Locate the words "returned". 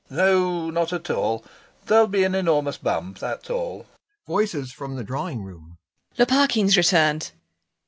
6.75-7.29